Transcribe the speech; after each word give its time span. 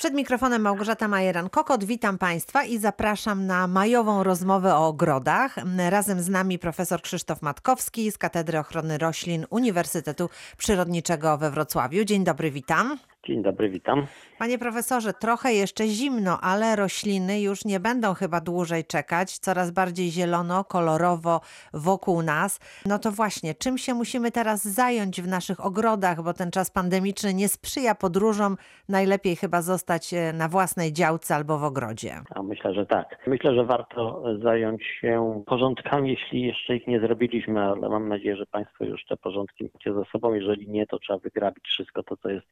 Przed 0.00 0.14
mikrofonem 0.14 0.62
Małgorzata 0.62 1.08
Majeran-Kokot. 1.08 1.84
Witam 1.84 2.18
Państwa 2.18 2.64
i 2.64 2.78
zapraszam 2.78 3.46
na 3.46 3.66
majową 3.66 4.22
rozmowę 4.22 4.74
o 4.74 4.86
ogrodach. 4.86 5.56
Razem 5.88 6.20
z 6.22 6.28
nami 6.28 6.58
profesor 6.58 7.02
Krzysztof 7.02 7.42
Matkowski 7.42 8.12
z 8.12 8.18
Katedry 8.18 8.58
Ochrony 8.58 8.98
Roślin 8.98 9.46
Uniwersytetu 9.50 10.30
Przyrodniczego 10.56 11.38
we 11.38 11.50
Wrocławiu. 11.50 12.04
Dzień 12.04 12.24
dobry, 12.24 12.50
witam. 12.50 12.98
Dzień 13.26 13.42
dobry, 13.42 13.68
witam. 13.68 14.06
Panie 14.38 14.58
profesorze, 14.58 15.12
trochę 15.12 15.52
jeszcze 15.52 15.86
zimno, 15.86 16.38
ale 16.42 16.76
rośliny 16.76 17.40
już 17.40 17.64
nie 17.64 17.80
będą 17.80 18.14
chyba 18.14 18.40
dłużej 18.40 18.84
czekać. 18.84 19.38
Coraz 19.38 19.70
bardziej 19.70 20.10
zielono, 20.10 20.64
kolorowo 20.64 21.40
wokół 21.74 22.22
nas. 22.22 22.60
No 22.86 22.98
to 22.98 23.10
właśnie, 23.10 23.54
czym 23.54 23.78
się 23.78 23.94
musimy 23.94 24.30
teraz 24.30 24.64
zająć 24.64 25.22
w 25.22 25.28
naszych 25.28 25.66
ogrodach, 25.66 26.22
bo 26.22 26.32
ten 26.32 26.50
czas 26.50 26.70
pandemiczny 26.70 27.34
nie 27.34 27.48
sprzyja 27.48 27.94
podróżom. 27.94 28.56
Najlepiej 28.88 29.36
chyba 29.36 29.62
zostać 29.62 30.14
e, 30.14 30.32
na 30.32 30.48
własnej 30.48 30.92
działce 30.92 31.34
albo 31.34 31.58
w 31.58 31.64
ogrodzie. 31.64 32.12
A 32.34 32.42
myślę, 32.42 32.74
że 32.74 32.86
tak. 32.86 33.18
Myślę, 33.26 33.54
że 33.54 33.64
warto 33.64 34.22
zająć 34.42 34.82
się 35.00 35.42
porządkami, 35.46 36.10
jeśli 36.10 36.42
jeszcze 36.42 36.76
ich 36.76 36.86
nie 36.86 37.00
zrobiliśmy, 37.00 37.60
ale 37.60 37.88
mam 37.88 38.08
nadzieję, 38.08 38.36
że 38.36 38.46
Państwo 38.46 38.84
już 38.84 39.04
te 39.04 39.16
porządki 39.16 39.64
macie 39.74 39.94
ze 39.94 40.04
sobą. 40.12 40.34
Jeżeli 40.34 40.68
nie, 40.68 40.86
to 40.86 40.98
trzeba 40.98 41.18
wygrabić 41.18 41.64
wszystko 41.64 42.02
to, 42.02 42.16
co 42.16 42.28
jest 42.28 42.46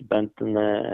zbędne, 0.00 0.13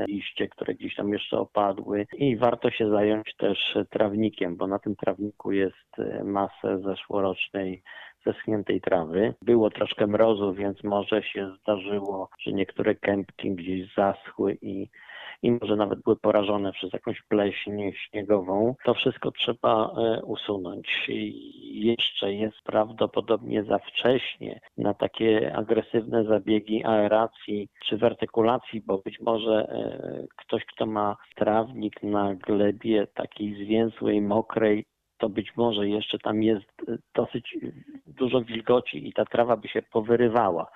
liście, 0.09 0.49
które 0.49 0.75
gdzieś 0.75 0.95
tam 0.95 1.13
jeszcze 1.13 1.39
opadły 1.39 2.07
i 2.13 2.37
warto 2.37 2.71
się 2.71 2.91
zająć 2.91 3.37
też 3.37 3.79
trawnikiem, 3.91 4.57
bo 4.57 4.67
na 4.67 4.79
tym 4.79 4.97
trawniku 4.97 5.53
jest 5.53 5.97
masę 6.25 6.79
zeszłorocznej 6.79 7.83
zeschniętej 8.27 8.81
trawy. 8.81 9.35
Było 9.43 9.71
troszkę 9.71 10.07
mrozu, 10.07 10.55
więc 10.55 10.85
może 10.85 11.23
się 11.23 11.51
zdarzyło, 11.61 12.29
że 12.39 12.53
niektóre 12.53 12.95
kępki 12.95 13.51
gdzieś 13.51 13.95
zaschły 13.95 14.59
i 14.63 14.89
i 15.43 15.51
może 15.51 15.77
nawet 15.77 16.03
były 16.03 16.17
porażone 16.17 16.73
przez 16.73 16.93
jakąś 16.93 17.23
pleśń 17.23 17.81
śniegową. 17.93 18.75
To 18.85 18.95
wszystko 18.95 19.31
trzeba 19.31 19.87
e, 19.87 20.23
usunąć. 20.23 21.11
Jeszcze 21.73 22.35
jest 22.35 22.63
prawdopodobnie 22.65 23.65
za 23.65 23.79
wcześnie 23.79 24.61
na 24.79 24.95
takie 24.95 25.57
agresywne 25.57 26.25
zabiegi 26.25 26.85
aeracji 26.85 27.69
czy 27.87 27.97
wertykulacji, 27.97 28.81
bo 28.81 28.99
być 28.99 29.21
może 29.21 29.69
e, 29.69 30.27
ktoś, 30.37 30.65
kto 30.65 30.87
ma 30.87 31.17
trawnik 31.37 32.03
na 32.03 32.35
glebie 32.35 33.07
takiej 33.15 33.65
zwięzłej, 33.65 34.21
mokrej, 34.21 34.85
to 35.19 35.29
być 35.29 35.57
może 35.57 35.89
jeszcze 35.89 36.19
tam 36.19 36.43
jest 36.43 36.83
e, 36.89 36.97
dosyć 37.15 37.57
dużo 38.07 38.43
wilgoci 38.43 39.09
i 39.09 39.13
ta 39.13 39.25
trawa 39.25 39.57
by 39.57 39.69
się 39.69 39.83
powyrywała. 39.83 40.67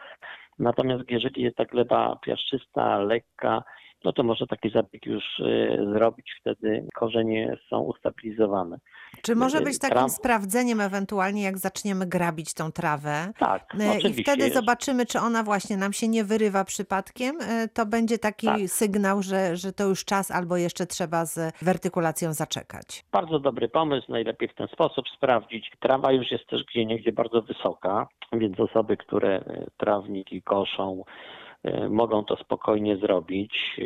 Natomiast 0.58 1.10
jeżeli 1.10 1.42
jest 1.42 1.56
ta 1.56 1.64
gleba 1.64 2.18
piaszczysta, 2.22 2.98
lekka, 2.98 3.62
no 4.04 4.12
to 4.12 4.22
może 4.22 4.46
taki 4.46 4.70
zabieg 4.70 5.06
już 5.06 5.24
y, 5.38 5.78
zrobić, 5.92 6.26
wtedy 6.40 6.86
korzenie 6.94 7.56
są 7.70 7.80
ustabilizowane. 7.80 8.78
Czy 9.22 9.36
może 9.36 9.60
być 9.60 9.78
takim 9.78 9.96
Traw... 9.96 10.12
sprawdzeniem 10.12 10.80
ewentualnie, 10.80 11.42
jak 11.42 11.58
zaczniemy 11.58 12.06
grabić 12.06 12.54
tą 12.54 12.72
trawę? 12.72 13.32
Tak, 13.38 13.74
y, 14.04 14.08
I 14.08 14.22
wtedy 14.22 14.50
zobaczymy, 14.50 15.06
czy 15.06 15.18
ona 15.18 15.42
właśnie 15.42 15.76
nam 15.76 15.92
się 15.92 16.08
nie 16.08 16.24
wyrywa 16.24 16.64
przypadkiem. 16.64 17.40
Y, 17.40 17.68
to 17.74 17.86
będzie 17.86 18.18
taki 18.18 18.46
tak. 18.46 18.60
sygnał, 18.66 19.22
że, 19.22 19.56
że 19.56 19.72
to 19.72 19.84
już 19.84 20.04
czas 20.04 20.30
albo 20.30 20.56
jeszcze 20.56 20.86
trzeba 20.86 21.24
z 21.24 21.54
wertykulacją 21.62 22.32
zaczekać. 22.32 23.04
Bardzo 23.12 23.38
dobry 23.38 23.68
pomysł, 23.68 24.12
najlepiej 24.12 24.48
w 24.48 24.54
ten 24.54 24.68
sposób 24.68 25.04
sprawdzić. 25.16 25.72
Trawa 25.80 26.12
już 26.12 26.30
jest 26.30 26.46
też 26.46 26.64
gdzie 26.64 26.86
niegdzie 26.86 27.12
bardzo 27.12 27.42
wysoka, 27.42 28.08
więc 28.32 28.60
osoby, 28.60 28.96
które 28.96 29.44
trawniki 29.76 30.42
koszą, 30.42 31.04
mogą 31.90 32.24
to 32.24 32.36
spokojnie 32.36 32.96
zrobić 32.96 33.54
e, 33.78 33.82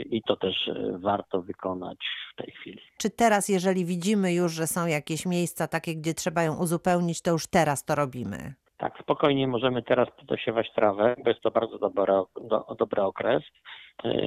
i 0.00 0.22
to 0.22 0.36
też 0.36 0.68
e, 0.68 0.98
warto 0.98 1.42
wykonać 1.42 1.98
w 2.32 2.42
tej 2.42 2.52
chwili. 2.52 2.80
Czy 2.98 3.10
teraz, 3.10 3.48
jeżeli 3.48 3.84
widzimy 3.84 4.32
już, 4.32 4.52
że 4.52 4.66
są 4.66 4.86
jakieś 4.86 5.26
miejsca 5.26 5.68
takie, 5.68 5.94
gdzie 5.94 6.14
trzeba 6.14 6.42
ją 6.42 6.58
uzupełnić, 6.58 7.22
to 7.22 7.30
już 7.30 7.46
teraz 7.46 7.84
to 7.84 7.94
robimy? 7.94 8.54
Tak, 8.76 8.98
spokojnie 9.02 9.48
możemy 9.48 9.82
teraz 9.82 10.08
dosiewać 10.22 10.72
trawę, 10.74 11.14
bo 11.24 11.30
jest 11.30 11.42
to 11.42 11.50
bardzo 11.50 11.78
dobry, 11.78 12.12
do, 12.42 12.76
dobry 12.78 13.02
okres. 13.02 13.42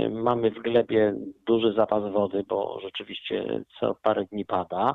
Mamy 0.09 0.51
w 0.51 0.61
glebie 0.61 1.13
duży 1.45 1.73
zapas 1.73 2.13
wody, 2.13 2.43
bo 2.47 2.79
rzeczywiście 2.81 3.63
co 3.79 3.95
parę 4.03 4.25
dni 4.25 4.45
pada, 4.45 4.93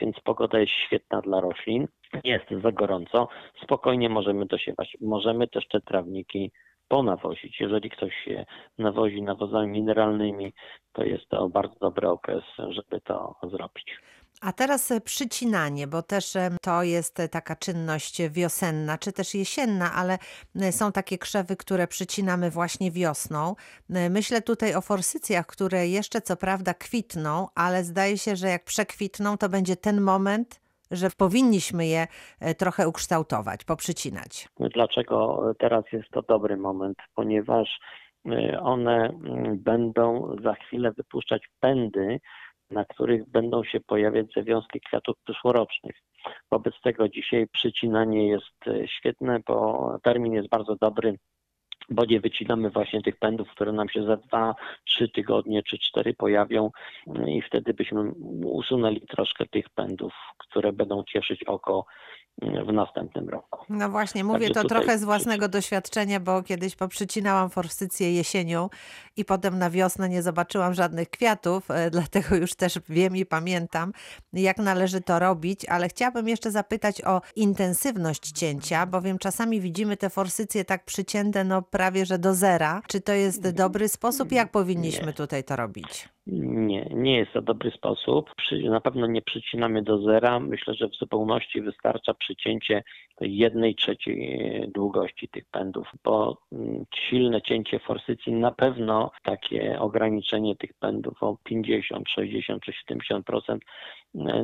więc 0.00 0.20
pogoda 0.20 0.58
jest 0.58 0.72
świetna 0.86 1.20
dla 1.20 1.40
roślin. 1.40 1.88
Jest 2.24 2.44
za 2.62 2.72
gorąco, 2.72 3.28
spokojnie 3.62 4.08
możemy 4.08 4.46
dosiewać. 4.46 4.96
Możemy 5.00 5.48
też 5.48 5.68
te 5.68 5.80
trawniki 5.80 6.50
ponawozić. 6.94 7.60
Jeżeli 7.60 7.90
ktoś 7.90 8.12
się 8.24 8.44
nawozi 8.78 9.22
nawozami 9.22 9.68
mineralnymi, 9.68 10.54
to 10.92 11.04
jest 11.04 11.28
to 11.28 11.48
bardzo 11.48 11.74
dobry 11.80 12.08
okres, 12.08 12.44
żeby 12.68 13.00
to 13.00 13.36
zrobić. 13.42 13.96
A 14.40 14.52
teraz 14.52 14.90
e, 14.90 15.00
przycinanie, 15.00 15.86
bo 15.86 16.02
też 16.02 16.36
e, 16.36 16.56
to 16.62 16.82
jest 16.82 17.20
e, 17.20 17.28
taka 17.28 17.56
czynność 17.56 18.22
wiosenna, 18.30 18.98
czy 18.98 19.12
też 19.12 19.34
jesienna, 19.34 19.92
ale 19.92 20.18
są 20.70 20.92
takie 20.92 21.18
krzewy, 21.18 21.56
które 21.56 21.86
przycinamy 21.86 22.50
właśnie 22.50 22.90
wiosną. 22.90 23.54
Myślę 24.10 24.42
tutaj 24.42 24.74
o 24.74 24.80
forsycjach, 24.80 25.46
które 25.46 25.88
jeszcze 25.88 26.20
co 26.20 26.36
prawda 26.36 26.74
kwitną, 26.74 27.48
ale 27.54 27.84
zdaje 27.84 28.18
się, 28.18 28.36
że 28.36 28.48
jak 28.48 28.64
przekwitną, 28.64 29.38
to 29.38 29.48
będzie 29.48 29.76
ten 29.76 30.00
moment, 30.00 30.63
że 30.96 31.08
powinniśmy 31.18 31.86
je 31.86 32.06
e, 32.40 32.54
trochę 32.54 32.88
ukształtować, 32.88 33.64
poprzycinać. 33.64 34.48
Dlaczego 34.60 35.42
teraz 35.58 35.84
jest 35.92 36.10
to 36.10 36.22
dobry 36.22 36.56
moment? 36.56 36.98
Ponieważ 37.14 37.78
e, 38.26 38.60
one 38.60 39.08
mm, 39.08 39.58
będą 39.58 40.36
za 40.42 40.54
chwilę 40.54 40.92
wypuszczać 40.92 41.42
pędy, 41.60 42.20
na 42.70 42.84
których 42.84 43.30
będą 43.30 43.64
się 43.64 43.80
pojawiać 43.80 44.26
zawiązki 44.36 44.80
kwiatów 44.80 45.16
przyszłorocznych. 45.24 45.96
Wobec 46.50 46.74
tego 46.84 47.08
dzisiaj 47.08 47.46
przycinanie 47.52 48.28
jest 48.28 48.66
e, 48.66 48.88
świetne, 48.88 49.40
bo 49.46 49.98
termin 50.02 50.32
jest 50.32 50.48
bardzo 50.48 50.76
dobry 50.80 51.18
bo 51.90 52.04
nie 52.04 52.20
wycinamy 52.20 52.70
właśnie 52.70 53.02
tych 53.02 53.16
pędów, 53.16 53.50
które 53.50 53.72
nam 53.72 53.88
się 53.88 54.04
za 54.04 54.16
dwa, 54.16 54.54
trzy 54.84 55.08
tygodnie 55.08 55.62
czy 55.62 55.78
cztery 55.78 56.14
pojawią 56.14 56.70
i 57.26 57.42
wtedy 57.42 57.74
byśmy 57.74 58.12
usunęli 58.44 59.00
troszkę 59.00 59.46
tych 59.46 59.68
pędów, 59.70 60.12
które 60.38 60.72
będą 60.72 61.04
cieszyć 61.04 61.44
oko 61.44 61.86
w 62.42 62.72
następnym 62.72 63.28
roku. 63.28 63.64
No 63.68 63.88
właśnie, 63.88 64.24
mówię 64.24 64.46
Także 64.46 64.62
to 64.62 64.68
trochę 64.68 64.98
z 64.98 65.04
własnego 65.04 65.48
doświadczenia, 65.48 66.20
bo 66.20 66.42
kiedyś 66.42 66.76
poprzycinałam 66.76 67.50
forsycję 67.50 68.14
jesienią 68.14 68.68
i 69.16 69.24
potem 69.24 69.58
na 69.58 69.70
wiosnę 69.70 70.08
nie 70.08 70.22
zobaczyłam 70.22 70.74
żadnych 70.74 71.10
kwiatów, 71.10 71.70
e, 71.70 71.90
dlatego 71.90 72.36
już 72.36 72.54
też 72.54 72.78
wiem 72.88 73.16
i 73.16 73.26
pamiętam, 73.26 73.92
jak 74.32 74.58
należy 74.58 75.00
to 75.00 75.18
robić, 75.18 75.64
ale 75.64 75.88
chciałabym 75.88 76.28
jeszcze 76.28 76.50
zapytać 76.50 77.02
o 77.02 77.20
intensywność 77.36 78.32
cięcia, 78.32 78.86
bowiem 78.86 79.18
czasami 79.18 79.60
widzimy 79.60 79.96
te 79.96 80.10
forsycje 80.10 80.64
tak 80.64 80.84
przycięte 80.84 81.44
no 81.44 81.62
prawie, 81.62 82.06
że 82.06 82.18
do 82.18 82.34
zera. 82.34 82.82
Czy 82.88 83.00
to 83.00 83.12
jest 83.12 83.50
dobry 83.50 83.88
sposób? 83.88 84.32
Jak 84.32 84.50
powinniśmy 84.50 85.06
nie. 85.06 85.12
tutaj 85.12 85.44
to 85.44 85.56
robić? 85.56 86.08
Nie, 86.26 86.84
nie 86.90 87.16
jest 87.16 87.32
to 87.32 87.42
dobry 87.42 87.70
sposób. 87.70 88.30
Na 88.64 88.80
pewno 88.80 89.06
nie 89.06 89.22
przycinamy 89.22 89.82
do 89.82 90.02
zera. 90.02 90.40
Myślę, 90.40 90.74
że 90.74 90.88
w 90.88 90.94
zupełności 90.94 91.60
wystarcza 91.60 92.14
przycięcie 92.14 92.82
jednej 93.20 93.74
trzeciej 93.74 94.70
długości 94.74 95.28
tych 95.28 95.44
pędów, 95.44 95.88
bo 96.04 96.38
mm, 96.52 96.84
silne 96.94 97.42
cięcie 97.42 97.78
forsycji 97.78 98.32
na 98.32 98.50
pewno 98.50 99.10
takie 99.22 99.80
ograniczenie 99.80 100.56
tych 100.56 100.74
pędów 100.74 101.22
o 101.22 101.36
50, 101.44 102.08
60 102.08 102.62
czy 102.62 102.72
70% 102.92 103.58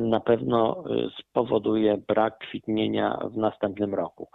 na 0.01 0.19
pewno 0.19 0.83
y, 0.91 1.09
spowoduje 1.19 1.97
brak 1.97 2.37
kwitnienia 2.37 3.17
w 3.31 3.37
następnym 3.37 3.95
roku. 3.95 4.27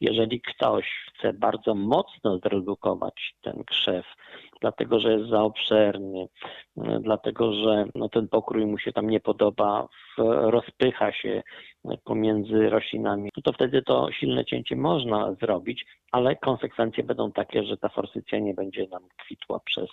Jeżeli 0.00 0.40
ktoś 0.40 0.84
chce 1.08 1.32
bardzo 1.32 1.74
mocno 1.74 2.38
zredukować 2.38 3.34
ten 3.42 3.64
krzew, 3.64 4.06
dlatego 4.60 5.00
że 5.00 5.12
jest 5.12 5.30
za 5.30 5.42
obszerny, 5.42 6.28
dlatego 7.00 7.52
że 7.52 7.84
no, 7.94 8.08
ten 8.08 8.28
pokrój 8.28 8.66
mu 8.66 8.78
się 8.78 8.92
tam 8.92 9.10
nie 9.10 9.20
podoba, 9.20 9.88
rozpycha 10.42 11.12
się 11.12 11.42
pomiędzy 12.04 12.70
roślinami, 12.70 13.30
no 13.36 13.42
to 13.42 13.52
wtedy 13.52 13.82
to 13.82 14.12
silne 14.12 14.44
cięcie 14.44 14.76
można 14.76 15.34
zrobić, 15.34 15.84
ale 16.12 16.36
konsekwencje 16.36 17.04
będą 17.04 17.32
takie, 17.32 17.62
że 17.62 17.76
ta 17.76 17.88
forsycja 17.88 18.38
nie 18.38 18.54
będzie 18.54 18.88
nam 18.88 19.02
kwitła 19.18 19.60
przez 19.60 19.88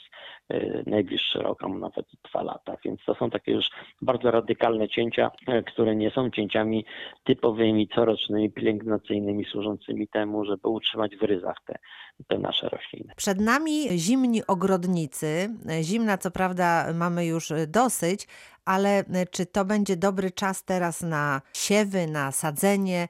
y, 0.54 0.84
najbliższy 0.88 1.40
rok, 1.40 1.64
a 1.64 1.68
nawet 1.68 2.06
dwa 2.30 2.44
lata. 2.44 2.78
Więc 2.86 3.00
to 3.06 3.16
są 3.16 3.30
takie 3.30 3.52
już 3.52 3.70
bardzo 4.02 4.32
radykalne 4.32 4.90
cięcia, 4.90 5.32
y, 5.50 5.64
które 5.64 5.96
nie 5.96 6.12
są 6.12 6.30
cięciami 6.30 6.86
typowymi, 7.24 7.88
corocznymi, 7.88 8.52
pielęgnacyjnymi, 8.52 9.46
służącymi 9.46 10.08
temu, 10.08 10.46
żeby 10.46 10.68
utrzymać 10.68 11.16
w 11.16 11.24
ryzach 11.24 11.58
te, 11.66 11.76
te 12.28 12.38
nasze 12.38 12.70
rośliny. 12.70 13.14
Przed 13.16 13.40
nami 13.40 14.00
zimni 14.00 14.48
ogrodnicy. 14.48 15.50
Zimna 15.82 16.18
co 16.18 16.32
prawda 16.32 16.94
mamy 16.94 17.26
już 17.26 17.54
dosyć, 17.68 18.28
ale 18.66 19.04
czy 19.32 19.46
to 19.46 19.66
będzie 19.66 19.96
dobry 19.98 20.32
czas 20.32 20.66
teraz 20.66 21.02
na 21.02 21.42
siewy, 21.54 22.08
na 22.08 22.32
sadzenie, 22.32 23.08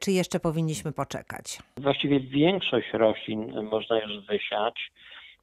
czy 0.00 0.10
jeszcze 0.10 0.40
powinniśmy 0.40 0.92
poczekać? 0.92 1.58
Właściwie 1.76 2.20
większość 2.20 2.86
roślin 2.92 3.62
można 3.62 4.00
już 4.00 4.26
wysiać. 4.26 4.92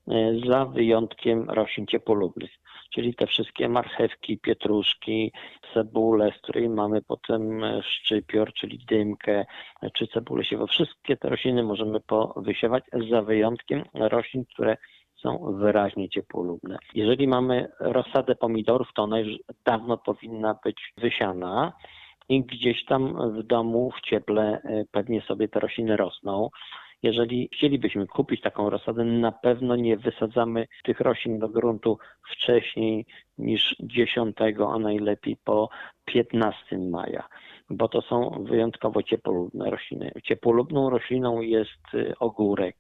E, 0.08 0.34
za 0.50 0.66
wyjątkiem 0.66 1.50
roślin 1.50 1.88
ciepłolubnych, 1.88 2.52
czyli 2.94 3.16
te 3.16 3.28
wszystkie 3.28 3.70
marchewki, 3.70 4.40
pietruszki, 4.40 5.32
cebule, 5.74 6.32
z 6.38 6.42
której 6.42 6.70
mamy 6.70 7.02
potem 7.02 7.64
e, 7.64 7.84
szczypior, 7.84 8.54
czyli 8.54 8.86
dymkę, 8.88 9.46
e, 9.82 9.92
czy 9.92 10.08
cebulę 10.08 10.44
siewą. 10.44 10.68
Wszystkie 10.68 11.18
te 11.18 11.30
rośliny 11.30 11.64
możemy 11.64 12.00
powysiewać 12.00 12.84
za 13.10 13.22
wyjątkiem 13.22 13.84
roślin, 13.94 14.46
które 14.54 14.78
są 15.22 15.56
wyraźnie 15.60 16.10
ciepłolubne. 16.10 16.78
Jeżeli 16.94 17.28
mamy 17.28 17.68
rozsadę 17.80 18.36
pomidorów, 18.36 18.88
to 18.96 19.04
ona 19.04 19.20
już 19.20 19.38
dawno 19.66 19.98
powinna 19.98 20.56
być 20.66 20.94
wysiana 20.98 21.74
i 22.30 22.44
gdzieś 22.44 22.86
tam 22.86 23.32
w 23.34 23.44
domu, 23.44 23.92
w 23.92 24.02
cieple 24.02 24.62
pewnie 24.92 25.22
sobie 25.22 25.48
te 25.48 25.60
rośliny 25.60 25.98
rosną. 25.98 26.50
Jeżeli 27.04 27.50
chcielibyśmy 27.54 28.08
kupić 28.08 28.42
taką 28.42 28.70
rozsadę, 28.70 29.04
na 29.04 29.32
pewno 29.32 29.76
nie 29.76 29.98
wysadzamy 29.98 30.68
tych 30.84 31.00
roślin 31.00 31.40
do 31.40 31.50
gruntu 31.50 31.98
wcześniej 32.32 33.06
niż 33.38 33.76
10, 33.80 34.38
a 34.68 34.80
najlepiej 34.80 35.38
po 35.44 35.70
15 36.06 36.78
maja, 36.78 37.28
bo 37.70 37.88
to 37.88 38.02
są 38.02 38.44
wyjątkowo 38.50 39.04
ciepłolubne 39.04 39.70
rośliny. 39.70 40.12
Ciepłolubną 40.24 40.90
rośliną 40.90 41.42
jest 41.42 41.94
y, 41.94 42.14
ogórek. 42.20 42.76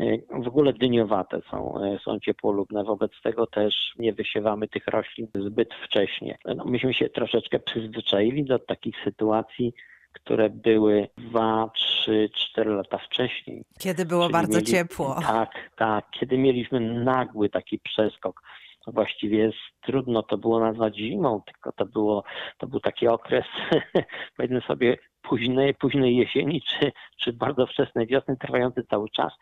Y, 0.00 0.22
w 0.42 0.48
ogóle 0.48 0.72
dyniowate 0.72 1.40
są, 1.50 1.84
y, 1.84 1.98
są 1.98 2.18
ciepłolubne, 2.18 2.84
wobec 2.84 3.12
tego 3.22 3.46
też 3.46 3.74
nie 3.98 4.12
wysiewamy 4.12 4.68
tych 4.68 4.86
roślin 4.86 5.28
zbyt 5.34 5.74
wcześnie. 5.74 6.38
No, 6.56 6.64
myśmy 6.64 6.94
się 6.94 7.08
troszeczkę 7.08 7.58
przyzwyczaili 7.58 8.44
do 8.44 8.58
takich 8.58 8.96
sytuacji, 9.04 9.74
które 10.12 10.50
były 10.50 11.08
2, 11.18 11.70
3, 11.74 12.30
4 12.34 12.70
lata 12.70 12.98
wcześniej. 12.98 13.64
Kiedy 13.78 14.04
było 14.04 14.22
Czyli 14.22 14.32
bardzo 14.32 14.58
mieli- 14.58 14.66
ciepło. 14.66 15.16
Tak, 15.22 15.70
tak. 15.76 16.10
Kiedy 16.10 16.38
mieliśmy 16.38 16.80
nagły 16.80 17.48
taki 17.48 17.78
przeskok. 17.78 18.42
Właściwie 18.86 19.38
jest, 19.38 19.56
trudno 19.80 20.22
to 20.22 20.38
było 20.38 20.60
nazwać 20.60 20.96
zimą, 20.96 21.42
tylko 21.46 21.72
to, 21.72 21.86
było, 21.86 22.24
to 22.58 22.66
był 22.66 22.80
taki 22.80 23.08
okres, 23.08 23.44
powiedzmy 24.36 24.60
sobie, 24.60 24.96
późnej, 25.22 25.74
późnej 25.74 26.16
jesieni 26.16 26.62
czy, 26.62 26.92
czy 27.16 27.32
bardzo 27.32 27.66
wczesnej 27.66 28.06
wiosny, 28.06 28.36
trwający 28.36 28.84
cały 28.90 29.08
czas. 29.10 29.32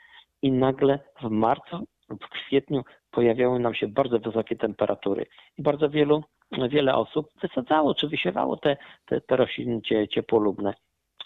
I 0.42 0.52
nagle 0.52 0.98
w 1.22 1.30
marcu, 1.30 1.86
w 2.10 2.28
kwietniu 2.28 2.82
pojawiały 3.10 3.58
nam 3.58 3.74
się 3.74 3.88
bardzo 3.88 4.18
wysokie 4.18 4.56
temperatury. 4.56 5.26
I 5.58 5.62
bardzo 5.62 5.90
wielu, 5.90 6.24
wiele 6.68 6.94
osób 6.94 7.28
wysadzało 7.42 7.94
czy 7.94 8.08
wysiewało 8.08 8.56
te, 8.56 8.76
te, 9.06 9.20
te 9.20 9.36
rośliny 9.36 9.80
cie- 9.82 10.08
ciepłolubne 10.08 10.74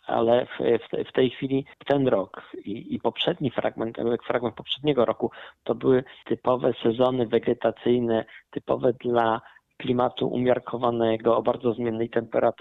ale 0.06 0.46
w, 0.46 0.58
w, 0.58 1.08
w 1.08 1.12
tej 1.12 1.31
chwili 1.31 1.66
ten 1.86 2.08
rok 2.08 2.42
i, 2.64 2.94
i 2.94 3.00
poprzedni 3.00 3.50
fragment, 3.50 3.98
fragment 4.26 4.54
poprzedniego 4.54 5.04
roku 5.04 5.31
to 5.64 5.75
były 5.75 6.04
typowe 6.25 6.72
sezony 6.82 7.26
wegetacyjne, 7.26 8.25
typowe 8.50 8.92
dla 8.92 9.40
klimatu 9.76 10.28
umiarkowanego, 10.28 11.36
o 11.36 11.42
bardzo, 11.42 11.72
zmiennej 11.72 12.10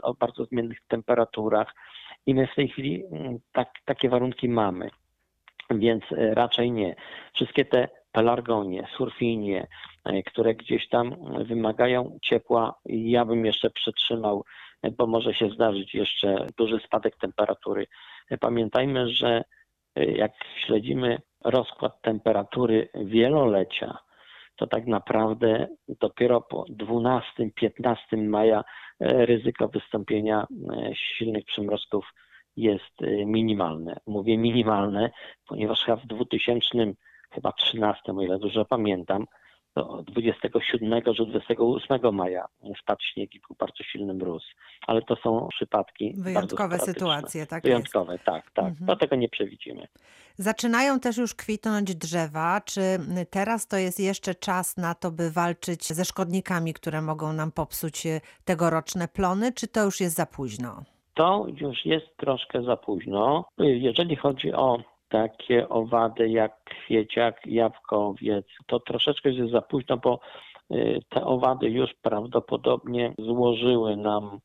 o 0.04 0.14
bardzo 0.14 0.46
zmiennych 0.46 0.78
temperaturach 0.88 1.76
i 2.26 2.36
my 2.36 2.48
w 2.48 2.56
tej 2.56 2.68
chwili 2.68 3.04
mm, 3.12 3.40
tak, 3.52 3.70
takie 3.86 4.10
warunki 4.10 4.50
mamy, 4.50 4.90
więc 5.72 6.04
e, 6.12 6.34
raczej 6.34 6.72
nie. 6.72 6.96
Wszystkie 7.34 7.66
te 7.66 7.88
pelargonie, 8.14 8.88
surfinie, 8.98 9.68
e, 10.06 10.24
które 10.24 10.56
gdzieś 10.56 10.90
tam 10.90 11.16
wymagają 11.46 12.18
ciepła, 12.22 12.76
ja 12.86 13.26
bym 13.26 13.46
jeszcze 13.46 13.70
przetrzymał 13.70 14.44
bo 14.98 15.08
może 15.08 15.34
się 15.34 15.50
zdarzyć 15.50 15.94
jeszcze 15.94 16.48
duży 16.58 16.80
spadek 16.86 17.18
temperatury. 17.18 17.88
Pamiętajmy, 18.40 19.10
że 19.10 19.44
jak 19.96 20.32
śledzimy 20.66 21.18
rozkład 21.44 22.02
temperatury 22.02 22.90
wielolecia, 22.96 23.98
to 24.56 24.68
tak 24.68 24.88
naprawdę 24.88 25.68
dopiero 25.88 26.42
po 26.42 26.66
12-15 26.70 27.22
maja 28.18 28.64
e, 29.00 29.26
ryzyko 29.26 29.68
wystąpienia 29.68 30.48
e, 30.48 30.96
silnych 30.96 31.46
przymrozków 31.46 32.06
jest 32.56 33.02
e, 33.02 33.26
minimalne. 33.26 34.00
Mówię 34.08 34.38
minimalne, 34.38 35.12
ponieważ 35.48 35.86
w 36.04 36.08
2000, 36.08 36.94
chyba 37.34 37.52
13, 37.52 38.14
o 38.14 38.22
ile 38.22 38.40
dobrze 38.40 38.66
pamiętam, 38.66 39.26
do 39.76 40.04
27 40.08 41.02
czy 41.16 41.26
28 41.26 42.16
maja 42.16 42.46
spadł 42.82 43.02
śnieg 43.14 43.36
i 43.36 43.40
był 43.40 43.56
bardzo 43.60 43.84
silny 43.84 44.14
mróz. 44.14 44.44
Ale 44.88 45.02
to 45.02 45.16
są 45.16 45.48
przypadki 45.56 46.14
Wyjątkowe 46.18 46.80
sytuacje, 46.80 47.46
tak 47.46 47.64
jest. 47.64 47.74
Wyjątkowe, 47.74 48.20
tak, 48.26 48.52
tak. 48.52 48.66
Mhm. 48.66 48.88
To 48.88 48.96
tego 48.96 49.16
nie 49.16 49.30
przewidzimy. 49.30 49.88
Zaczynają 50.36 51.00
też 51.00 51.18
już 51.18 51.36
kwitnąć 51.36 51.96
drzewa. 51.96 52.62
Czy 52.66 52.82
teraz 53.30 53.68
to 53.68 53.78
jest 53.78 54.00
jeszcze 54.00 54.36
czas 54.36 54.78
na 54.78 54.96
to, 54.96 55.12
by 55.12 55.32
walczyć 55.32 55.88
ze 55.88 56.06
szkodnikami, 56.06 56.74
które 56.74 57.02
mogą 57.02 57.34
nam 57.34 57.52
popsuć 57.52 58.06
e, 58.06 58.22
tegoroczne 58.46 59.08
plony, 59.08 59.52
czy 59.54 59.68
to 59.68 59.84
już 59.84 60.02
jest 60.02 60.16
za 60.16 60.26
późno? 60.26 60.84
To 61.14 61.46
już 61.62 61.86
jest 61.86 62.18
troszkę 62.18 62.64
za 62.64 62.78
późno. 62.78 63.46
Jeżeli 63.58 64.16
chodzi 64.16 64.54
o 64.54 64.93
takie 65.14 65.70
owady 65.70 66.30
jak 66.30 66.64
kwieciak, 66.64 67.42
jabłkowiec, 67.46 68.46
to 68.68 68.80
troszeczkę 68.80 69.30
jest 69.30 69.52
za 69.52 69.62
późno, 69.62 69.98
bo 69.98 70.20
y, 70.72 71.00
te 71.10 71.26
owady 71.26 71.70
już 71.70 71.94
prawdopodobnie 72.02 73.14
złożyły 73.20 73.98
nam 73.98 74.40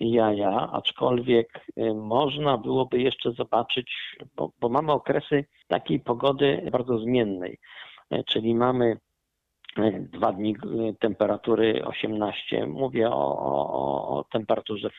jaja, 0.00 0.68
aczkolwiek 0.72 1.66
y, 1.78 1.94
można 1.94 2.58
byłoby 2.58 3.00
jeszcze 3.00 3.32
zobaczyć, 3.32 4.16
bo, 4.36 4.50
bo 4.60 4.68
mamy 4.68 4.92
okresy 4.92 5.44
takiej 5.68 6.00
pogody 6.00 6.68
bardzo 6.72 6.98
zmiennej, 6.98 7.58
Y, 8.14 8.24
czyli 8.24 8.54
mamy 8.54 8.96
dwa 10.00 10.32
dni 10.32 10.56
temperatury 11.00 11.84
18, 11.84 12.66
mówię 12.66 13.10
o, 13.10 13.38
o, 13.38 14.18
o- 14.18 14.24
temperaturze 14.24 14.90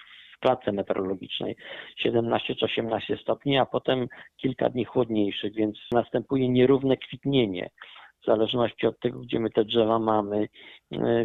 klatce 0.42 0.72
meteorologicznej 0.72 1.56
17 1.98 2.56
czy 2.56 2.66
18 2.66 3.18
stopni, 3.18 3.58
a 3.58 3.66
potem 3.66 4.08
kilka 4.38 4.70
dni 4.70 4.86
chłodniejszych, 4.86 5.54
więc 5.54 5.78
następuje 5.92 6.50
nierówne 6.50 6.98
kwitnienie. 6.98 7.70
W 8.22 8.26
zależności 8.26 8.88
od 8.88 9.00
tego, 9.00 9.20
gdzie 9.20 9.40
my 9.40 9.50
te 9.50 9.66
drzewa 9.66 10.00
mamy, 10.00 10.48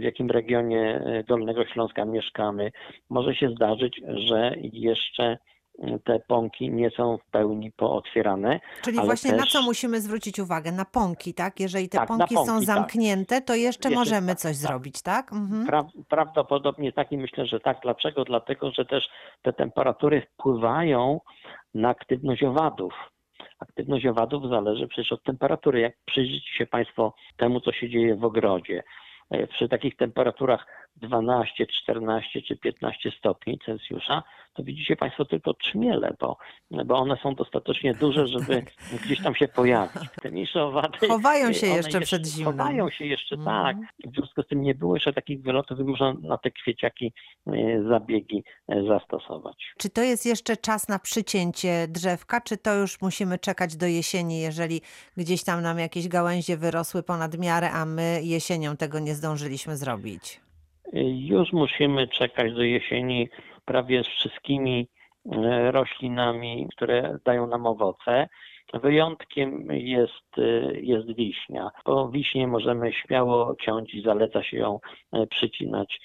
w 0.01 0.03
jakim 0.03 0.31
regionie 0.31 1.03
Dolnego 1.29 1.67
Śląska 1.67 2.05
mieszkamy, 2.05 2.71
może 3.11 3.35
się 3.35 3.51
zdarzyć, 3.51 4.01
że 4.09 4.55
jeszcze 4.59 5.39
te 6.05 6.21
pąki 6.29 6.71
nie 6.71 6.91
są 6.91 7.19
w 7.19 7.31
pełni 7.31 7.73
pootwierane. 7.73 8.61
Czyli 8.83 9.01
właśnie 9.01 9.33
na 9.33 9.43
też- 9.43 9.53
co 9.53 9.63
musimy 9.63 10.01
zwrócić 10.01 10.39
uwagę? 10.39 10.73
Na 10.73 10.85
pąki, 10.85 11.35
tak? 11.35 11.61
Jeżeli 11.61 11.89
te 11.89 11.99
Tak, 11.99 12.11
na 12.11 12.17
pąki, 12.19 12.35
są 12.35 12.47
pąki, 12.47 12.67
tak. 12.67 12.77
zamknięte, 12.77 13.41
to 13.43 13.55
jeszcze, 13.55 13.89
Jeszcze 13.89 13.99
możemy 13.99 14.29
tak, 14.29 14.39
coś 14.39 14.53
tak. 14.63 14.69
zrobić, 14.71 15.03
tak? 15.03 15.33
Mhm. 15.33 15.67
Pra, 15.67 15.85
prawdopodobnie 16.09 16.93
tak 16.93 17.13
i 17.13 17.19
myślę, 17.19 17.47
że 17.47 17.61
tak. 17.61 17.79
Dlaczego? 17.83 18.25
Dlatego, 18.25 18.71
że 18.71 18.85
też 18.85 19.05
te 19.43 19.53
temperatury 19.53 20.27
wpływają 20.35 21.21
na 21.75 21.89
aktywność 21.89 22.43
owadów. 22.43 22.93
Aktywność 23.59 24.07
owadów 24.07 24.49
zależy 24.51 24.89
przecież 24.89 25.13
od 25.13 25.23
temperatury. 25.23 25.81
Jak 25.81 25.93
przyjrzycie 26.07 26.53
się 26.59 26.67
Państwo 26.67 27.15
temu, 27.37 27.61
co 27.61 27.73
się 27.73 27.91
dzieje 27.91 28.17
w 28.17 28.25
ogrodzie, 28.25 28.83
e, 29.31 29.47
przy 29.47 29.69
takich 29.69 29.97
temperaturach 29.97 30.67
12, 30.97 31.67
14 31.83 32.43
czy 32.43 32.57
15 32.57 33.11
stopni 33.19 33.59
Celsjusza, 33.67 34.23
to 34.55 34.63
widzicie 34.63 34.97
Państwo 34.97 35.25
tylko 35.25 35.55
trzmiele, 35.55 36.17
bo, 36.21 36.37
bo 36.71 36.97
one 36.97 37.17
są 37.23 37.35
dostatecznie 37.35 37.95
duże, 37.95 38.27
żeby 38.27 38.63
gdzieś 39.05 39.23
tam 39.23 39.35
się 39.35 39.49
pojawić. 39.49 40.03
Te 40.23 40.31
mniejsze 40.31 40.63
owady 40.65 41.09
Chowają 41.09 41.53
się 41.53 41.67
jeszcze 41.67 42.01
przed 42.01 42.27
zimnem. 42.27 42.53
Chowają 42.59 42.91
się 42.91 43.05
jeszcze, 43.07 43.37
Mhm. 43.37 43.67
tak. 43.67 43.77
W 44.13 44.15
związku 44.17 44.43
z 44.43 44.47
tym 44.47 44.63
nie 44.63 44.75
było 44.75 44.97
jeszcze 44.97 45.13
takich 45.13 45.43
wylotów 45.43 45.79
i 45.81 45.85
można 45.85 46.15
na 46.23 46.39
te 46.39 46.51
kwieciaki 46.51 47.13
e, 47.47 47.53
zabiegi 47.89 48.45
e, 48.69 48.87
zastosować. 48.87 49.75
Czy 49.79 49.91
to 49.91 50.03
jest 50.03 50.27
jeszcze 50.27 50.57
czas 50.57 50.89
na 50.89 50.99
przycięcie 50.99 51.87
drzewka, 51.89 52.41
czy 52.41 52.57
to 52.57 52.75
już 52.75 53.01
musimy 53.01 53.39
czekać 53.39 53.77
do 53.77 53.87
jesieni, 53.87 54.41
jeżeli 54.41 54.81
gdzieś 55.17 55.45
tam 55.45 55.63
nam 55.63 55.79
jakieś 55.79 56.09
gałęzie 56.09 56.57
wyrosły 56.57 57.03
ponad 57.03 57.39
miarę, 57.39 57.71
a 57.71 57.85
my 57.87 58.21
jesienią 58.23 58.77
tego 58.77 58.99
nie 58.99 59.15
zdążyliśmy 59.15 59.77
zrobić? 59.77 60.46
E, 60.93 61.01
Już 61.11 61.53
musimy 61.53 62.09
czekać 62.09 62.53
do 62.55 62.63
jesieni 62.63 63.29
prawie 63.65 64.05
z 64.05 64.07
wszystkimi 64.07 64.89
e, 65.33 65.73
roślinami, 65.73 66.69
które 66.77 67.19
dają 67.25 67.47
nam 67.47 67.67
owoce. 67.67 68.29
Wyjątkiem 68.75 69.69
jest, 69.71 70.39
e, 70.39 70.81
jest 70.81 71.15
wiśnia. 71.15 71.71
Po 71.85 72.09
wiśnie 72.09 72.47
możemy 72.47 72.93
śmiało 72.93 73.57
ciąć 73.61 73.95
i 73.95 74.03
zaleca 74.03 74.43
się 74.43 74.57
ją 74.57 74.81
przycinać 75.31 76.01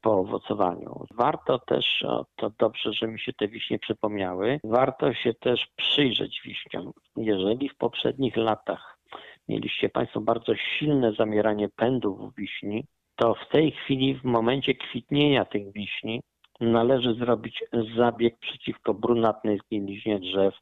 po 0.00 0.12
owocowaniu. 0.12 1.04
Warto 1.14 1.58
też, 1.58 2.02
o, 2.02 2.26
to 2.36 2.50
dobrze, 2.58 2.92
że 2.92 3.08
mi 3.08 3.20
się 3.20 3.32
te 3.32 3.48
wiśnie 3.48 3.78
przypomniały, 3.78 4.60
warto 4.64 5.14
się 5.14 5.34
też 5.34 5.66
przyjrzeć 5.76 6.40
wiśniom. 6.44 6.92
Jeżeli 7.16 7.68
w 7.68 7.76
poprzednich 7.76 8.36
latach 8.36 8.98
mieliście 9.48 9.88
Państwo 9.88 10.20
bardzo 10.20 10.54
silne 10.56 11.12
zamieranie 11.12 11.68
pędów 11.68 12.34
wiśni, 12.34 12.86
to 13.16 13.34
w 13.34 13.48
tej 13.48 13.72
chwili, 13.72 14.14
w 14.14 14.24
momencie 14.24 14.74
kwitnienia 14.74 15.44
tych 15.44 15.72
wiśni, 15.72 16.22
należy 16.60 17.14
zrobić 17.14 17.64
zabieg 17.96 18.38
przeciwko 18.38 18.94
brunatnej 18.94 19.58
zgniliźnie 19.58 20.18
drzew 20.20 20.54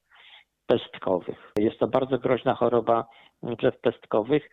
pestkowych. 0.67 1.53
Jest 1.59 1.79
to 1.79 1.87
bardzo 1.87 2.19
groźna 2.19 2.55
choroba 2.55 3.07
drzew 3.43 3.81
pestkowych 3.81 4.51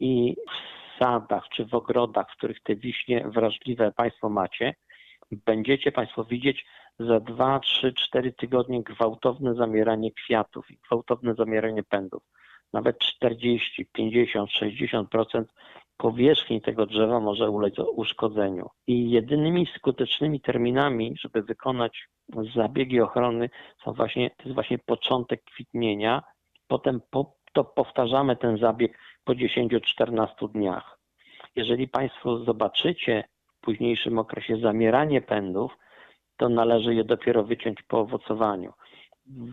i 0.00 0.36
w 0.50 0.98
sadach 0.98 1.48
czy 1.48 1.64
w 1.64 1.74
ogrodach, 1.74 2.26
w 2.32 2.36
których 2.36 2.62
te 2.62 2.76
wiśnie 2.76 3.28
wrażliwe 3.28 3.92
Państwo 3.92 4.28
macie, 4.28 4.74
będziecie 5.30 5.92
Państwo 5.92 6.24
widzieć 6.24 6.66
za 6.98 7.20
2, 7.20 7.60
3, 7.60 7.92
4 7.92 8.32
tygodnie 8.32 8.82
gwałtowne 8.82 9.54
zamieranie 9.54 10.12
kwiatów 10.12 10.70
i 10.70 10.78
gwałtowne 10.86 11.34
zamieranie 11.34 11.82
pędów. 11.82 12.22
Nawet 12.72 12.98
40, 12.98 13.86
50, 13.92 14.50
60% 14.50 15.44
powierzchni 15.96 16.60
tego 16.60 16.86
drzewa 16.86 17.20
może 17.20 17.50
ulec 17.50 17.78
uszkodzeniu. 17.78 18.68
I 18.86 19.10
jedynymi 19.10 19.66
skutecznymi 19.76 20.40
terminami, 20.40 21.14
żeby 21.20 21.42
wykonać 21.42 22.08
zabiegi 22.54 23.00
ochrony, 23.00 23.50
są 23.84 23.92
właśnie, 23.92 24.30
to 24.30 24.42
jest 24.42 24.54
właśnie 24.54 24.78
początek 24.78 25.44
kwitnienia. 25.44 26.22
Potem 26.68 27.00
po, 27.10 27.36
to 27.52 27.64
powtarzamy 27.64 28.36
ten 28.36 28.58
zabieg 28.58 28.98
po 29.24 29.32
10-14 29.32 30.52
dniach. 30.52 30.98
Jeżeli 31.56 31.88
Państwo 31.88 32.38
zobaczycie 32.38 33.24
w 33.48 33.60
późniejszym 33.60 34.18
okresie 34.18 34.56
zamieranie 34.56 35.20
pędów, 35.20 35.72
to 36.36 36.48
należy 36.48 36.94
je 36.94 37.04
dopiero 37.04 37.44
wyciąć 37.44 37.82
po 37.82 38.00
owocowaniu. 38.00 38.72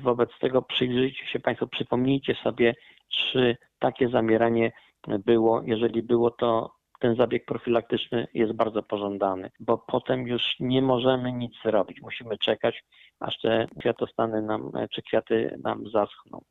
Wobec 0.03 0.29
tego 0.39 0.61
przyjrzyjcie 0.61 1.25
się 1.25 1.39
Państwo, 1.39 1.67
przypomnijcie 1.67 2.35
sobie, 2.35 2.75
czy 3.09 3.57
takie 3.79 4.09
zamieranie 4.09 4.71
było. 5.07 5.61
Jeżeli 5.65 6.03
było, 6.03 6.31
to 6.31 6.71
ten 6.99 7.15
zabieg 7.15 7.45
profilaktyczny 7.45 8.27
jest 8.33 8.53
bardzo 8.53 8.83
pożądany, 8.83 9.51
bo 9.59 9.77
potem 9.77 10.27
już 10.27 10.41
nie 10.59 10.81
możemy 10.81 11.31
nic 11.31 11.53
zrobić. 11.65 12.01
Musimy 12.01 12.37
czekać, 12.37 12.83
aż 13.19 13.41
te 13.41 13.67
kwiatostany 13.79 14.41
nam, 14.41 14.71
czy 14.91 15.01
kwiaty 15.01 15.59
nam 15.63 15.83
zaschną. 15.93 16.41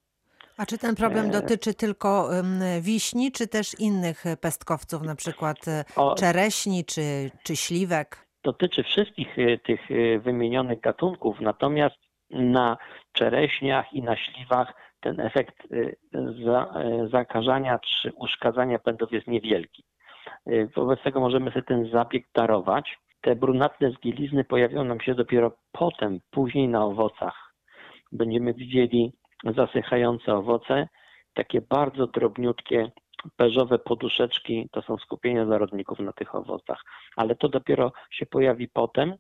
A 0.57 0.67
czy 0.67 0.79
ten 0.79 0.95
problem 0.95 1.31
dotyczy 1.31 1.75
tylko 1.75 2.29
wiśni, 2.81 3.33
czy 3.33 3.49
też 3.49 3.81
innych 3.81 4.25
pestkowców, 4.41 5.03
na 5.03 5.15
przykład 5.15 5.69
e, 5.69 5.85
o, 5.97 6.15
czereśni 6.15 6.85
czy, 6.85 7.31
czy 7.43 7.57
śliwek? 7.57 8.29
Dotyczy 8.45 8.83
wszystkich 8.83 9.39
e, 9.39 9.59
tych 9.59 9.91
e, 9.91 10.19
wymienionych 10.19 10.81
gatunków, 10.81 11.41
natomiast 11.41 11.97
na 12.31 12.77
czereśniach 13.13 13.93
i 13.93 14.03
na 14.03 14.17
śliwach 14.17 14.75
ten 15.03 15.21
efekt 15.21 15.69
zakażania 17.11 17.79
czy 17.79 18.13
uszkadzania 18.13 18.79
pędów 18.79 19.13
jest 19.13 19.27
niewielki. 19.27 19.85
Wobec 20.77 21.03
tego 21.03 21.21
możemy 21.21 21.51
sobie 21.51 21.63
ten 21.63 21.91
zabieg 21.91 22.25
darować. 22.35 22.99
Te 23.21 23.37
brunatne 23.37 23.91
zgielizny 23.91 24.45
pojawią 24.45 24.85
nam 24.85 25.01
się 25.01 25.15
dopiero 25.15 25.53
potem, 25.73 26.21
później 26.31 26.69
na 26.69 26.85
owocach. 26.85 27.55
Będziemy 28.13 28.55
widzieli 28.55 29.13
zasychające 29.57 30.35
owoce, 30.35 30.89
takie 31.35 31.61
bardzo 31.61 32.07
drobniutkie, 32.07 32.91
beżowe 33.39 33.79
poduszeczki, 33.79 34.69
to 34.73 34.83
są 34.83 34.97
skupienia 34.97 35.47
zarodników 35.47 35.99
na 35.99 36.13
tych 36.13 36.35
owocach. 36.35 36.83
Ale 37.17 37.35
to 37.35 37.49
dopiero 37.49 37.93
się 38.11 38.27
pojawi 38.27 38.69
potem. 38.69 39.15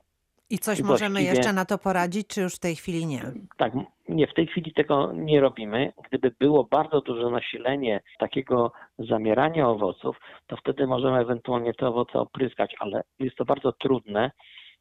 I 0.53 0.59
coś 0.59 0.81
I 0.81 0.83
możemy 0.83 1.23
jeszcze 1.23 1.53
na 1.53 1.65
to 1.65 1.79
poradzić, 1.79 2.27
czy 2.27 2.41
już 2.41 2.55
w 2.55 2.59
tej 2.59 2.77
chwili 2.77 3.07
nie? 3.07 3.23
Tak, 3.57 3.73
nie, 4.09 4.27
w 4.27 4.35
tej 4.35 4.47
chwili 4.47 4.73
tego 4.73 5.13
nie 5.13 5.41
robimy. 5.41 5.93
Gdyby 6.09 6.35
było 6.41 6.65
bardzo 6.65 7.01
duże 7.01 7.31
nasilenie 7.31 8.01
takiego 8.19 8.73
zamierania 8.99 9.69
owoców, 9.69 10.17
to 10.47 10.57
wtedy 10.57 10.87
możemy 10.87 11.19
ewentualnie 11.19 11.75
te 11.75 11.89
owoce 11.89 12.19
opryskać, 12.19 12.75
ale 12.79 13.03
jest 13.19 13.37
to 13.37 13.45
bardzo 13.45 13.73
trudne 13.73 14.31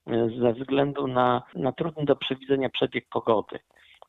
e, 0.08 0.30
ze 0.40 0.54
względu 0.54 1.08
na, 1.08 1.44
na 1.56 1.72
trudny 1.72 2.06
do 2.06 2.16
przewidzenia 2.16 2.70
przebieg 2.70 3.06
pogody 3.10 3.60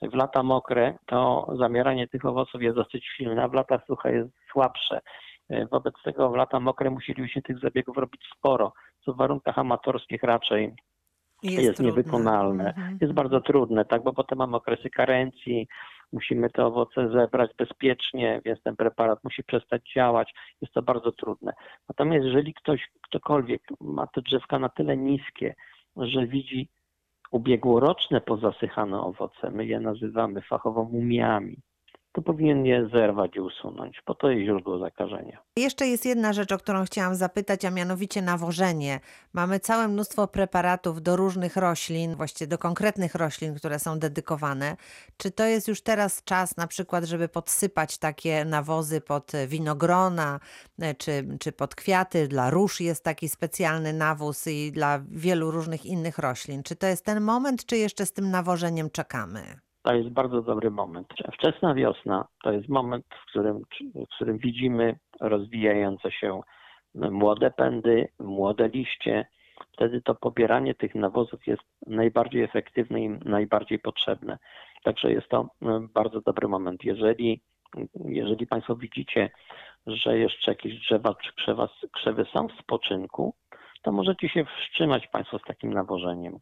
w 0.02 0.14
lata 0.14 0.42
mokre 0.42 0.99
to 1.07 1.49
zamieranie 1.59 2.09
tych 2.09 2.25
owoców 2.25 2.62
jest 2.62 2.76
dosyć 2.76 3.07
silne, 3.16 3.42
a 3.42 3.49
w 3.49 3.54
latach 3.54 3.87
suche 3.87 4.12
jest 4.12 4.31
słabsze. 4.52 5.00
E, 5.50 5.66
wobec 5.66 5.95
tego 6.04 6.31
w 6.31 6.37
lata 6.37 6.61
mokre 6.61 6.90
musielibyśmy 6.90 7.42
tych 7.42 7.59
zabiegów 7.59 7.97
robić 7.97 8.23
sporo, 8.38 8.73
co 9.04 9.12
w 9.12 9.16
warunkach 9.16 9.59
amatorskich 9.59 10.23
raczej 10.23 10.75
jest, 11.42 11.62
jest 11.62 11.80
niewykonalne. 11.80 12.68
Mhm. 12.68 12.99
Jest 13.00 13.12
bardzo 13.12 13.40
trudne, 13.40 13.84
tak, 13.84 14.02
bo 14.02 14.12
potem 14.12 14.38
mamy 14.38 14.56
okresy 14.56 14.90
karencji, 14.90 15.68
musimy 16.12 16.50
te 16.50 16.66
owoce 16.66 17.08
zebrać 17.08 17.50
bezpiecznie, 17.58 18.40
więc 18.44 18.62
ten 18.62 18.76
preparat 18.76 19.25
musi 19.25 19.44
przestać 19.44 19.92
działać. 19.94 20.34
Jest 20.61 20.75
to 20.75 20.82
bardzo 20.82 21.12
trudne. 21.12 21.52
Natomiast 21.88 22.25
jeżeli 22.25 22.54
ktoś, 22.54 22.88
ktokolwiek 23.02 23.62
ma 23.80 24.06
te 24.06 24.22
drzewka 24.22 24.58
na 24.58 24.68
tyle 24.68 24.96
niskie, 24.96 25.54
że 25.96 26.26
widzi 26.26 26.68
ubiegłoroczne 27.30 28.20
pozasychane 28.20 29.00
owoce, 29.00 29.50
my 29.50 29.66
je 29.66 29.80
nazywamy 29.80 30.42
fachowo 30.42 30.84
mumiami, 30.84 31.56
to 32.12 32.23
powinien 32.23 32.66
je 32.66 32.88
zerwać 32.92 33.37
i 33.37 33.40
usunąć, 33.40 34.02
bo 34.07 34.14
to 34.14 34.31
jest 34.31 34.47
źródło 34.47 34.78
zakażenia. 34.78 35.42
Jeszcze 35.57 35.87
jest 35.87 36.07
jedna 36.07 36.33
rzecz, 36.33 36.52
o 36.52 36.59
którą 36.59 36.85
chciałam 36.85 37.14
zapytać, 37.14 37.64
a 37.64 37.71
mianowicie 37.71 38.23
nawożenie. 38.23 39.00
Mamy 39.33 39.61
całe 39.61 39.88
mnóstwo 39.88 40.28
preparatów 40.28 41.02
do 41.02 41.16
różnych 41.16 41.57
roślin, 41.57 42.14
właściwie 42.14 42.49
do 42.49 42.59
konkretnych 42.59 43.14
roślin, 43.14 43.54
które 43.54 43.78
są 43.78 43.99
dedykowane. 43.99 44.76
Czy 45.16 45.31
to 45.31 45.45
jest 45.45 45.69
już 45.69 45.83
teraz 45.83 46.25
czas 46.25 46.57
na 46.57 46.66
przykład, 46.66 47.04
żeby 47.04 47.28
podsypać 47.28 47.99
takie 47.99 48.45
nawozy 48.45 49.00
pod 49.00 49.33
winogrona, 49.49 50.40
e, 50.78 50.95
czy, 50.95 51.38
czy 51.40 51.52
pod 51.52 51.75
kwiaty? 51.75 52.28
Dla 52.28 52.50
róż 52.50 52.81
jest 52.81 53.04
taki 53.04 53.28
specjalny 53.28 53.92
nawóz 53.92 54.47
i 54.47 54.73
dla 54.73 55.00
wielu 55.09 55.50
różnych 55.50 55.87
innych 55.87 56.19
roślin. 56.19 56.62
Czy 56.62 56.76
to 56.76 56.87
jest 56.87 57.04
ten 57.04 57.21
moment, 57.21 57.66
czy 57.66 57.76
jeszcze 57.76 58.07
z 58.07 58.12
tym 58.12 58.31
nawożeniem 58.31 58.90
czekamy? 58.90 59.61
To 59.83 59.95
jest 59.95 60.09
bardzo 60.09 60.43
dobry 60.43 60.71
moment. 60.71 61.09
Wczesna 61.33 61.75
wiosna 61.75 62.29
to 62.43 62.53
jest 62.53 62.69
moment, 62.69 63.05
w 63.23 63.31
którym, 63.31 63.62
w 63.95 64.15
którym 64.15 64.39
widzimy 64.39 64.99
rozwijające 65.21 66.12
się 66.12 66.41
młode 66.95 67.51
pędy, 67.51 68.09
młode 68.19 68.69
liście. 68.69 69.27
Wtedy 69.73 70.03
to 70.03 70.15
pobieranie 70.15 70.75
tych 70.75 70.95
nawozów 70.95 71.47
jest 71.47 71.62
najbardziej 71.87 72.43
efektywne 72.43 73.01
i 73.01 73.09
najbardziej 73.09 73.79
potrzebne. 73.79 74.39
Także 74.85 75.12
jest 75.12 75.29
to 75.29 75.49
bardzo 75.95 76.21
dobry 76.21 76.49
moment. 76.49 76.85
Jeżeli, 76.85 77.43
jeżeli 78.05 78.47
Państwo 78.47 78.77
widzicie, 78.77 79.31
że 79.87 80.19
jeszcze 80.19 80.51
jakieś 80.51 80.81
drzewa 80.81 81.15
czy 81.15 81.33
krzewa, 81.33 81.69
krzewy 81.93 82.27
są 82.33 82.49
w 82.49 82.53
spoczynku, 82.53 83.35
to 83.83 83.93
możecie 83.93 84.29
się 84.29 84.45
wstrzymać 84.45 85.07
Państwo 85.07 85.39
z 85.39 85.43
takim 85.43 85.73
nawożeniem. 85.73 86.39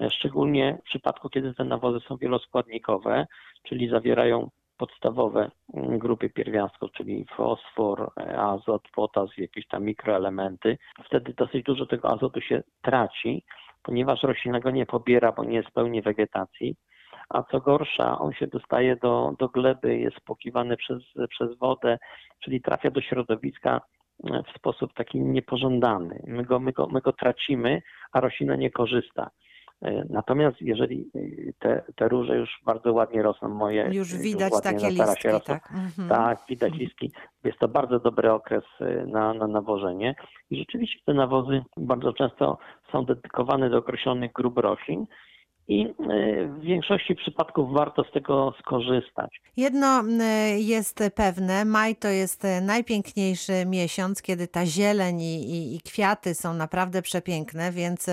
E, 0.00 0.10
szczególnie 0.10 0.78
w 0.80 0.84
przypadku, 0.84 1.28
kiedy 1.28 1.54
te 1.54 1.64
nawozy 1.64 2.00
są 2.08 2.16
wieloskładnikowe, 2.16 3.26
czyli 3.62 3.88
zawierają 3.88 4.50
podstawowe 4.76 5.50
mm, 5.74 5.98
grupy 5.98 6.30
pierwiastków, 6.30 6.92
czyli 6.92 7.26
fosfor, 7.36 8.10
e, 8.20 8.38
azot, 8.38 8.82
potas, 8.94 9.30
jakieś 9.38 9.66
tam 9.66 9.84
mikroelementy. 9.84 10.78
Wtedy 11.04 11.34
dosyć 11.36 11.64
dużo 11.64 11.86
tego 11.86 12.10
azotu 12.10 12.40
się 12.40 12.62
traci, 12.82 13.44
ponieważ 13.82 14.22
roślina 14.22 14.60
go 14.60 14.70
nie 14.70 14.86
pobiera, 14.86 15.32
bo 15.32 15.44
nie 15.44 15.56
jest 15.56 15.68
w 15.68 15.72
pełni 15.72 16.02
wegetacji. 16.02 16.76
A 17.28 17.42
co 17.42 17.60
gorsza, 17.60 18.18
on 18.18 18.32
się 18.32 18.46
dostaje 18.46 18.96
do, 18.96 19.34
do 19.38 19.48
gleby, 19.48 19.98
jest 19.98 20.16
spłukiwany 20.16 20.76
przez, 20.76 21.02
przez 21.28 21.58
wodę, 21.58 21.98
czyli 22.40 22.60
trafia 22.60 22.90
do 22.90 23.00
środowiska 23.00 23.80
w 24.20 24.58
sposób 24.58 24.94
taki 24.94 25.20
niepożądany. 25.20 26.22
My 26.26 26.44
go, 26.44 26.60
my 26.60 26.72
go, 26.72 26.86
my 26.86 27.00
go 27.00 27.12
tracimy, 27.12 27.82
a 28.12 28.20
roślina 28.20 28.56
nie 28.56 28.70
korzysta. 28.70 29.30
E, 29.82 30.04
natomiast 30.10 30.56
jeżeli 30.60 31.10
e, 31.14 31.52
te, 31.58 31.82
te 31.96 32.08
róże 32.08 32.36
już 32.36 32.50
bardzo 32.64 32.92
ładnie 32.92 33.22
rosną, 33.22 33.48
moje 33.48 33.90
już 33.92 34.16
widać 34.16 34.52
już 34.52 34.62
takie 34.62 34.90
listki, 34.90 35.28
rosną, 35.28 35.40
tak? 35.40 35.72
Mhm. 35.72 36.08
tak, 36.08 36.38
widać 36.48 36.72
mhm. 36.72 36.82
listki. 36.82 37.12
Jest 37.44 37.58
to 37.58 37.68
bardzo 37.68 38.00
dobry 38.00 38.32
okres 38.32 38.64
e, 38.80 39.06
na, 39.06 39.34
na 39.34 39.46
nawożenie 39.46 40.14
i 40.50 40.58
rzeczywiście 40.58 41.00
te 41.06 41.14
nawozy 41.14 41.62
bardzo 41.76 42.12
często 42.12 42.58
są 42.92 43.04
dedykowane 43.04 43.70
do 43.70 43.78
określonych 43.78 44.32
grup 44.32 44.58
roślin, 44.58 45.06
i 45.68 45.82
e, 45.82 45.94
w 46.46 46.60
większości 46.60 47.14
przypadków 47.14 47.72
warto 47.72 48.04
z 48.04 48.12
tego 48.12 48.54
skorzystać. 48.60 49.40
Jedno 49.56 50.02
e, 50.20 50.60
jest 50.60 51.02
pewne, 51.14 51.64
maj 51.64 51.96
to 51.96 52.08
jest 52.08 52.44
e, 52.44 52.60
najpiękniejszy 52.60 53.52
miesiąc, 53.66 54.22
kiedy 54.22 54.48
ta 54.48 54.66
zieleń 54.66 55.20
i, 55.20 55.74
i, 55.76 55.80
kwiaty 55.80 56.34
są 56.34 56.54
naprawdę 56.54 57.02
przepiękne, 57.02 57.72
więc 57.72 58.06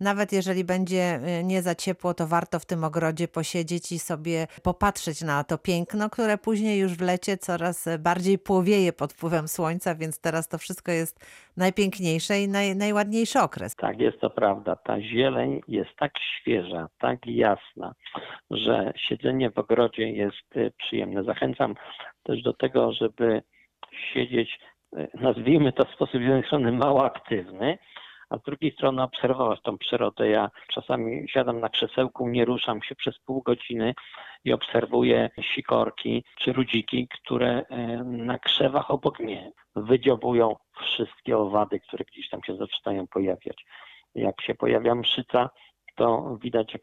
nawet 0.00 0.32
jeżeli 0.32 0.64
będzie 0.64 1.20
nie 1.44 1.62
za 1.62 1.74
ciepło, 1.74 2.14
to 2.14 2.26
warto 2.26 2.58
w 2.58 2.66
tym 2.66 2.84
ogrodzie 2.84 3.28
posiedzieć 3.28 3.92
i 3.92 3.98
sobie 3.98 4.46
popatrzeć 4.62 5.22
na 5.22 5.44
to 5.44 5.58
piękno, 5.58 6.10
które 6.10 6.38
później 6.38 6.78
już 6.78 6.92
w 6.92 7.00
lecie 7.00 7.38
coraz 7.38 7.88
bardziej 7.98 8.38
płowieje 8.38 8.92
pod 8.92 9.12
wpływem 9.12 9.48
słońca, 9.48 9.94
więc 9.94 10.20
teraz 10.20 10.48
to 10.48 10.58
wszystko 10.58 10.92
jest 10.92 11.20
najpiękniejsze 11.56 12.40
i 12.40 12.48
naj, 12.48 12.76
najładniejszy 12.76 13.40
okres. 13.40 13.76
Tak, 13.76 14.00
jest 14.00 14.20
to 14.20 14.30
prawda. 14.30 14.76
Ta 14.76 15.00
zieleń 15.00 15.60
jest 15.68 15.90
tak 15.96 16.12
świeża, 16.18 16.88
tak 16.98 17.26
jasna, 17.26 17.94
że 18.50 18.92
siedzenie 18.96 19.50
w 19.50 19.58
ogrodzie 19.58 20.10
jest 20.10 20.56
y, 20.56 20.72
przyjemne. 20.78 21.24
Zachęcam 21.24 21.74
też 22.22 22.42
do 22.42 22.52
tego, 22.52 22.92
żeby 22.92 23.42
siedzieć, 24.12 24.58
y, 24.96 25.08
nazwijmy 25.14 25.72
to 25.72 25.84
w 25.84 25.94
sposób 25.94 26.20
jeden 26.20 26.42
strony 26.42 26.72
mało 26.72 27.04
aktywny, 27.04 27.78
a 28.30 28.38
z 28.38 28.42
drugiej 28.42 28.72
strony 28.72 29.02
obserwować 29.02 29.62
tą 29.62 29.78
przyrodę. 29.78 30.28
Ja 30.28 30.50
czasami 30.74 31.28
siadam 31.28 31.60
na 31.60 31.68
krzesełku, 31.68 32.28
nie 32.28 32.44
ruszam 32.44 32.82
się 32.82 32.94
przez 32.94 33.18
pół 33.18 33.42
godziny 33.42 33.94
i 34.44 34.52
obserwuję 34.52 35.30
sikorki 35.40 36.24
czy 36.38 36.52
rudziki, 36.52 37.08
które 37.08 37.58
y, 37.60 37.64
na 38.04 38.38
krzewach 38.38 38.90
obok 38.90 39.20
mnie 39.20 39.52
wydziobują 39.76 40.56
wszystkie 40.80 41.38
owady, 41.38 41.80
które 41.80 42.04
gdzieś 42.04 42.28
tam 42.28 42.42
się 42.42 42.56
zaczynają 42.56 43.06
pojawiać. 43.06 43.66
Jak 44.14 44.42
się 44.42 44.54
pojawia 44.54 44.94
mszyca, 44.94 45.50
to 45.94 46.38
widać, 46.42 46.72
jak 46.72 46.82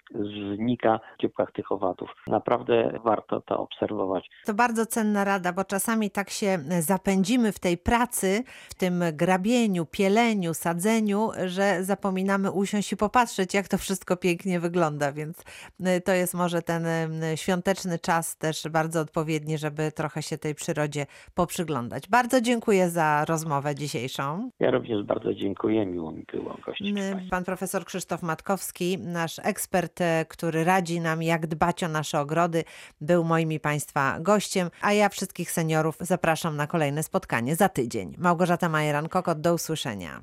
znika 0.55 0.99
w 1.17 1.21
dzióbkach 1.21 1.51
tych 1.51 1.71
owadów. 1.71 2.09
Naprawdę 2.27 2.99
warto 3.03 3.41
to 3.41 3.59
obserwować. 3.59 4.29
To 4.45 4.53
bardzo 4.53 4.85
cenna 4.85 5.23
rada, 5.23 5.53
bo 5.53 5.63
czasami 5.63 6.11
tak 6.11 6.29
się 6.29 6.59
zapędzimy 6.79 7.51
w 7.51 7.59
tej 7.59 7.77
pracy, 7.77 8.43
w 8.69 8.73
tym 8.73 9.03
grabieniu, 9.13 9.85
pieleniu, 9.85 10.53
sadzeniu, 10.53 11.29
że 11.45 11.83
zapominamy 11.83 12.51
usiąść 12.51 12.91
i 12.93 12.97
popatrzeć, 12.97 13.53
jak 13.53 13.67
to 13.67 13.77
wszystko 13.77 14.17
pięknie 14.17 14.59
wygląda, 14.59 15.11
więc 15.11 15.43
y, 15.79 16.01
to 16.01 16.13
jest 16.13 16.33
może 16.33 16.61
ten 16.61 16.85
y, 16.85 17.37
świąteczny 17.37 17.99
czas 17.99 18.37
też 18.37 18.67
bardzo 18.69 18.99
odpowiedni, 18.99 19.57
żeby 19.57 19.91
trochę 19.91 20.23
się 20.23 20.37
tej 20.37 20.55
przyrodzie 20.55 21.05
poprzyglądać. 21.35 22.07
Bardzo 22.09 22.41
dziękuję 22.41 22.89
za 22.89 23.25
rozmowę 23.25 23.75
dzisiejszą. 23.75 24.51
Ja 24.59 24.71
również 24.71 25.03
bardzo 25.03 25.33
dziękuję, 25.33 25.85
miło 25.85 26.11
mi 26.11 26.23
było 26.33 26.57
gościć. 26.65 26.97
Y, 26.97 27.29
Pan 27.29 27.43
profesor 27.43 27.85
Krzysztof 27.85 28.23
Matkowski, 28.23 28.97
nasz 29.01 29.39
ekspert, 29.43 30.01
e, 30.01 30.25
który 30.29 30.63
radzi 30.63 31.00
nam, 31.00 31.24
jak 31.24 31.48
dbać 31.48 31.84
o 31.84 31.88
nasze 31.88 32.20
ogrody, 32.20 32.63
był 33.01 33.24
moim 33.24 33.51
i 33.51 33.60
Państwa 33.60 34.20
gościem, 34.20 34.70
a 34.81 34.93
ja 34.93 35.10
wszystkich 35.10 35.51
seniorów 35.51 35.98
zapraszam 36.00 36.58
na 36.58 36.67
kolejne 36.67 37.03
spotkanie 37.03 37.55
za 37.55 37.70
tydzień. 37.70 38.15
Małgorzata 38.17 38.70
Majeran-Kokot, 38.70 39.41
do 39.41 39.53
usłyszenia. 39.53 40.22